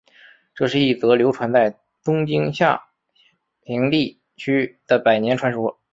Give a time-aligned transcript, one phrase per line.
[0.55, 2.87] 这是一则流传在东京下
[3.63, 5.79] 町地区的百年传说。